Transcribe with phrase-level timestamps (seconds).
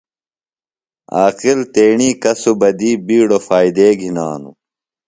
[1.17, 4.55] عاقل تیݨی کسُبہ دی بِیڈو فائدے گِھناُوۡ۔